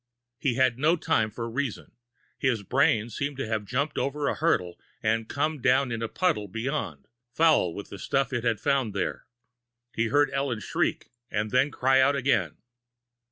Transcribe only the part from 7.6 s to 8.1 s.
with the